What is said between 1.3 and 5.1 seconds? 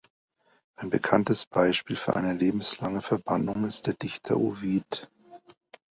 Beispiel für eine lebenslange Verbannung ist der Dichter Ovid.